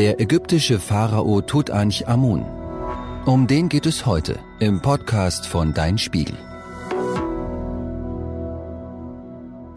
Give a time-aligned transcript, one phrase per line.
[0.00, 2.46] Der ägyptische Pharao Tutanchamun.
[3.26, 6.38] Um den geht es heute im Podcast von Dein Spiegel.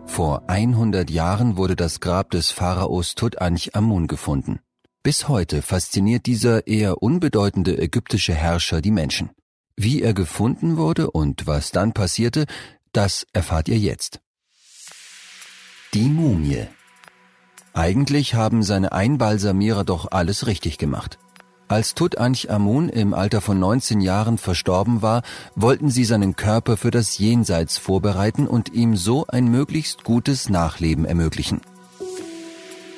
[0.06, 4.62] Vor 100 Jahren wurde das Grab des Pharaos Tutanchamun gefunden.
[5.04, 9.32] Bis heute fasziniert dieser eher unbedeutende ägyptische Herrscher die Menschen.
[9.76, 12.46] Wie er gefunden wurde und was dann passierte,
[12.94, 14.22] das erfahrt ihr jetzt.
[15.94, 16.68] Die Mumie
[17.74, 21.18] eigentlich haben seine Einbalsamierer doch alles richtig gemacht.
[21.68, 25.24] Als Tutanchamun im Alter von 19 Jahren verstorben war,
[25.56, 31.06] wollten sie seinen Körper für das Jenseits vorbereiten und ihm so ein möglichst gutes Nachleben
[31.06, 31.62] ermöglichen.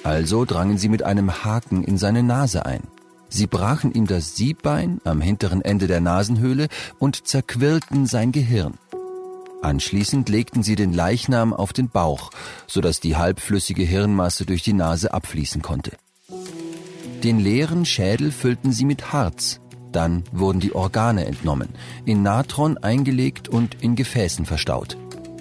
[0.04, 2.82] Also drangen sie mit einem Haken in seine Nase ein.
[3.30, 6.68] Sie brachen ihm das Siebbein am hinteren Ende der Nasenhöhle
[7.00, 8.76] und zerquirlten sein Gehirn.
[9.66, 12.30] Anschließend legten sie den Leichnam auf den Bauch,
[12.68, 15.94] sodass die halbflüssige Hirnmasse durch die Nase abfließen konnte.
[17.24, 19.62] Den leeren Schädel füllten sie mit Harz,
[19.92, 21.70] dann wurden die Organe entnommen,
[22.06, 24.98] in Natron eingelegt und in Gefäßen verstaut.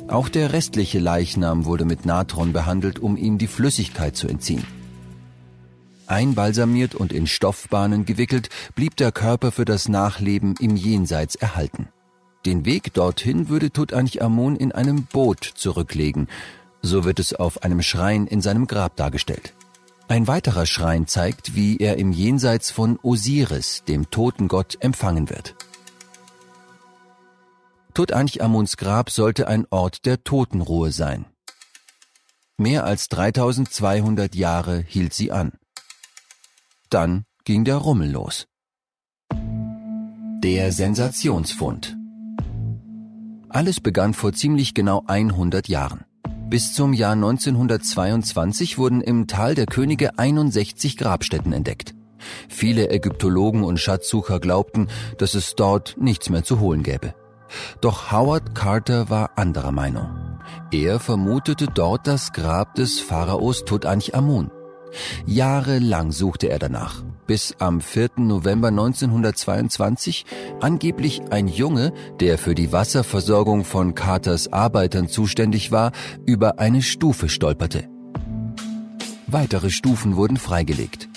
[0.09, 4.65] Auch der restliche Leichnam wurde mit Natron behandelt, um ihm die Flüssigkeit zu entziehen.
[6.07, 11.91] Einbalsamiert und in Stoffbahnen gewickelt, blieb der Körper für das Nachleben im Jenseits erhalten.
[12.47, 16.29] Den Weg dorthin würde Tutanchamun in einem Boot zurücklegen.
[16.83, 19.55] So wird es auf einem Schrein in seinem Grab dargestellt.
[20.09, 25.55] Ein weiterer Schrein zeigt, wie er im Jenseits von Osiris, dem Totengott, empfangen wird.
[27.95, 31.25] Tutanchamuns Grab sollte ein Ort der Totenruhe sein.
[32.59, 35.53] Mehr als 3200 Jahre hielt sie an.
[36.91, 38.47] Dann ging der Rummel los.
[39.33, 41.97] Der Sensationsfund.
[43.55, 46.05] Alles begann vor ziemlich genau 100 Jahren.
[46.51, 51.95] Bis zum Jahr 1922 wurden im Tal der Könige 61 Grabstätten entdeckt.
[52.49, 54.89] Viele Ägyptologen und Schatzsucher glaubten,
[55.19, 57.15] dass es dort nichts mehr zu holen gäbe.
[57.81, 60.41] Doch Howard Carter war anderer Meinung.
[60.73, 64.51] Er vermutete dort das Grab des Pharaos Tutanchamun.
[65.27, 68.11] Jahrelang suchte er danach, bis am 4.
[68.17, 70.27] November 1922
[70.61, 75.93] angeblich ein Junge, der für die Wasserversorgung von Carters Arbeitern zuständig war,
[76.27, 77.89] über eine Stufe stolperte.
[79.27, 81.09] Weitere Stufen wurden freigelegt.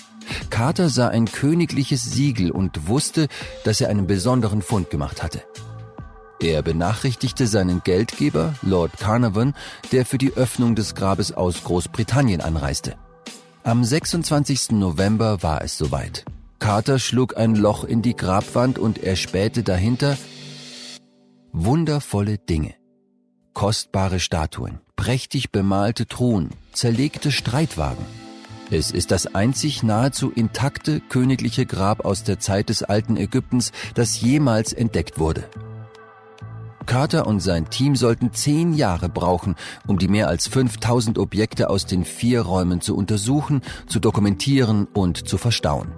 [0.50, 3.28] Carter sah ein königliches Siegel und wusste,
[3.63, 5.44] dass er einen besonderen Fund gemacht hatte.
[6.40, 9.53] Er benachrichtigte seinen Geldgeber, Lord Carnarvon,
[9.91, 12.96] der für die Öffnung des Grabes aus Großbritannien anreiste.
[13.67, 14.72] Am 26.
[14.72, 16.23] November war es soweit.
[16.57, 20.17] Carter schlug ein Loch in die Grabwand und erspähte dahinter
[21.51, 22.75] wundervolle Dinge.
[23.53, 28.05] Kostbare Statuen, prächtig bemalte Truhen, zerlegte Streitwagen.
[28.72, 34.22] Es ist das einzig nahezu intakte königliche Grab aus der Zeit des alten Ägyptens, das
[34.22, 35.44] jemals entdeckt wurde.
[36.88, 39.56] Carter und sein Team sollten zehn Jahre brauchen,
[39.86, 45.28] um die mehr als 5000 Objekte aus den vier Räumen zu untersuchen, zu dokumentieren und
[45.28, 45.92] zu verstauen.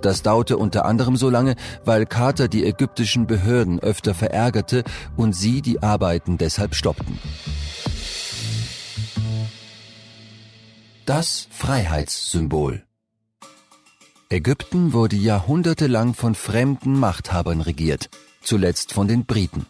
[0.00, 1.54] Das dauerte unter anderem so lange,
[1.84, 4.82] weil Carter die ägyptischen Behörden öfter verärgerte
[5.16, 7.18] und sie die Arbeiten deshalb stoppten.
[11.06, 12.84] Das Freiheitssymbol
[14.28, 18.08] Ägypten wurde jahrhundertelang von fremden Machthabern regiert,
[18.42, 19.66] zuletzt von den Briten.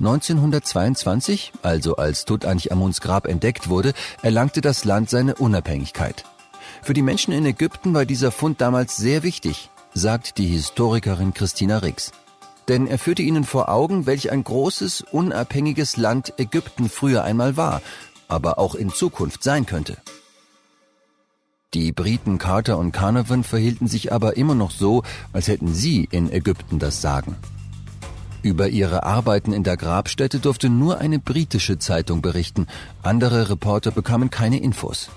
[0.00, 6.24] 1922, also als Tutanchamuns Grab entdeckt wurde, erlangte das Land seine Unabhängigkeit.
[6.82, 11.78] Für die Menschen in Ägypten war dieser Fund damals sehr wichtig, sagt die Historikerin Christina
[11.78, 12.10] Rix.
[12.66, 17.80] Denn er führte ihnen vor Augen, welch ein großes, unabhängiges Land Ägypten früher einmal war,
[18.26, 19.98] aber auch in Zukunft sein könnte.
[21.72, 26.32] Die Briten Carter und Carnarvon verhielten sich aber immer noch so, als hätten sie in
[26.32, 27.36] Ägypten das Sagen.
[28.44, 32.66] Über ihre Arbeiten in der Grabstätte durfte nur eine britische Zeitung berichten.
[33.02, 35.08] Andere Reporter bekamen keine Infos.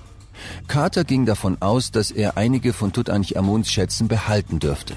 [0.70, 4.96] Carter ging davon aus, dass er einige von Tutanchamuns Schätzen behalten dürfte.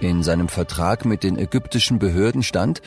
[0.00, 2.82] In seinem Vertrag mit den ägyptischen Behörden stand,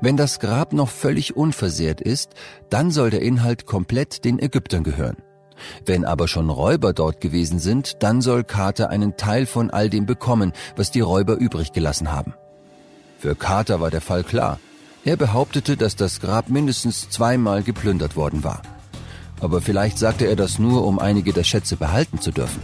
[0.00, 2.30] wenn das Grab noch völlig unversehrt ist,
[2.68, 5.18] dann soll der Inhalt komplett den Ägyptern gehören.
[5.86, 10.04] Wenn aber schon Räuber dort gewesen sind, dann soll Carter einen Teil von all dem
[10.04, 12.34] bekommen, was die Räuber übrig gelassen haben.
[13.22, 14.58] Für Carter war der Fall klar.
[15.04, 18.62] Er behauptete, dass das Grab mindestens zweimal geplündert worden war.
[19.40, 22.60] Aber vielleicht sagte er das nur, um einige der Schätze behalten zu dürfen.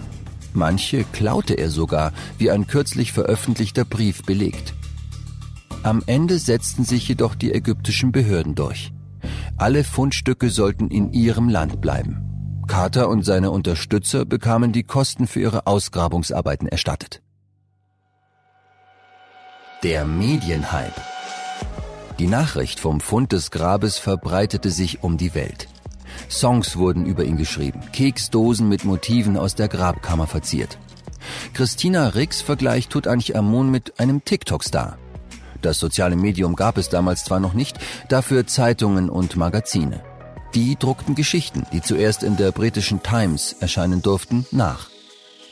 [0.55, 4.75] Manche klaute er sogar, wie ein kürzlich veröffentlichter Brief belegt.
[5.84, 8.93] Am Ende setzten sich jedoch die ägyptischen Behörden durch.
[9.58, 12.64] Alle Fundstücke sollten in ihrem Land bleiben.
[12.66, 17.22] Carter und seine Unterstützer bekamen die Kosten für ihre Ausgrabungsarbeiten erstattet.
[19.85, 21.01] Der Medienhype.
[22.19, 25.69] Die Nachricht vom Fund des Grabes verbreitete sich um die Welt.
[26.29, 30.79] Songs wurden über ihn geschrieben, Keksdosen mit Motiven aus der Grabkammer verziert.
[31.55, 34.99] Christina Rix vergleicht Tutanchamun mit einem TikTok-Star.
[35.63, 37.79] Das soziale Medium gab es damals zwar noch nicht,
[38.09, 40.03] dafür Zeitungen und Magazine.
[40.55, 44.89] Die druckten Geschichten, die zuerst in der britischen Times erscheinen durften, nach.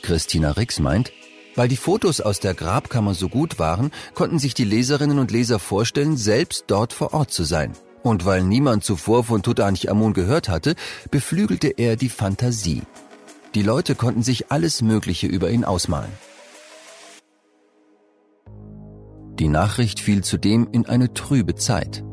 [0.01, 1.13] Christina Rix meint,
[1.57, 5.59] weil die Fotos aus der Grabkammer so gut waren, konnten sich die Leserinnen und Leser
[5.59, 7.73] vorstellen, selbst dort vor Ort zu sein.
[8.03, 10.75] Und weil niemand zuvor von Tutanchamun gehört hatte,
[11.09, 12.83] beflügelte er die Fantasie.
[13.55, 16.11] Die Leute konnten sich alles Mögliche über ihn ausmalen.
[19.39, 22.03] Die Nachricht fiel zudem in eine trübe Zeit.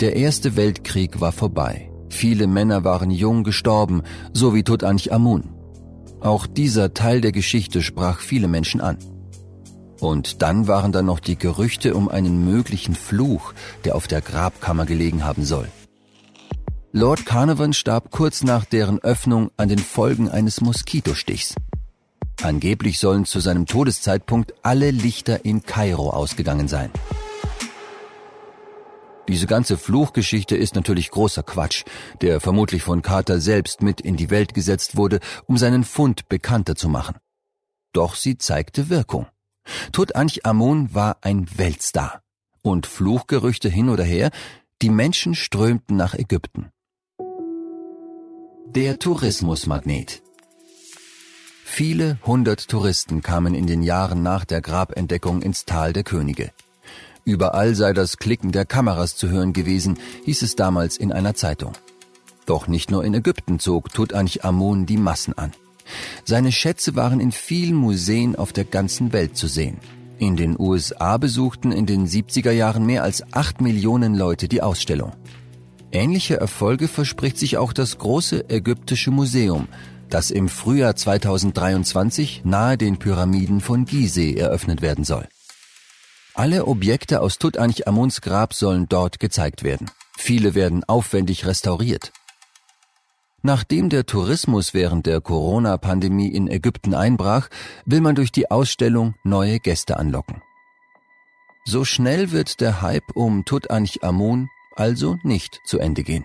[0.00, 1.92] Der Erste Weltkrieg war vorbei.
[2.08, 5.53] Viele Männer waren jung gestorben, so wie Tutanchamun.
[6.24, 8.96] Auch dieser Teil der Geschichte sprach viele Menschen an.
[10.00, 13.52] Und dann waren da noch die Gerüchte um einen möglichen Fluch,
[13.84, 15.68] der auf der Grabkammer gelegen haben soll.
[16.92, 21.56] Lord Carnarvon starb kurz nach deren Öffnung an den Folgen eines Moskitostichs.
[22.42, 26.90] Angeblich sollen zu seinem Todeszeitpunkt alle Lichter in Kairo ausgegangen sein.
[29.28, 31.84] Diese ganze Fluchgeschichte ist natürlich großer Quatsch,
[32.20, 36.76] der vermutlich von Carter selbst mit in die Welt gesetzt wurde, um seinen Fund bekannter
[36.76, 37.16] zu machen.
[37.92, 39.26] Doch sie zeigte Wirkung.
[39.92, 42.22] Tutanchamun war ein Weltstar.
[42.62, 44.30] Und Fluchgerüchte hin oder her,
[44.82, 46.70] die Menschen strömten nach Ägypten.
[48.66, 50.22] Der Tourismusmagnet.
[51.64, 56.52] Viele hundert Touristen kamen in den Jahren nach der Grabentdeckung ins Tal der Könige.
[57.24, 61.72] Überall sei das Klicken der Kameras zu hören gewesen, hieß es damals in einer Zeitung.
[62.44, 65.52] Doch nicht nur in Ägypten zog Tutanchamun die Massen an.
[66.24, 69.78] Seine Schätze waren in vielen Museen auf der ganzen Welt zu sehen.
[70.18, 75.12] In den USA besuchten in den 70er Jahren mehr als acht Millionen Leute die Ausstellung.
[75.92, 79.68] Ähnliche Erfolge verspricht sich auch das große ägyptische Museum,
[80.10, 85.26] das im Frühjahr 2023 nahe den Pyramiden von Gizeh eröffnet werden soll.
[86.36, 89.88] Alle Objekte aus Tutanchamuns Grab sollen dort gezeigt werden.
[90.16, 92.12] Viele werden aufwendig restauriert.
[93.42, 97.50] Nachdem der Tourismus während der Corona-Pandemie in Ägypten einbrach,
[97.84, 100.42] will man durch die Ausstellung neue Gäste anlocken.
[101.66, 106.24] So schnell wird der Hype um Tutanchamun also nicht zu Ende gehen.